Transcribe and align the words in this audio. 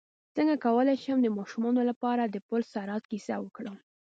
څنګه 0.35 0.55
کولی 0.65 0.95
شم 1.03 1.17
د 1.21 1.27
ماشومانو 1.37 1.81
لپاره 1.89 2.23
د 2.25 2.35
پل 2.47 2.61
صراط 2.73 3.03
کیسه 3.11 3.35
وکړم 3.39 3.75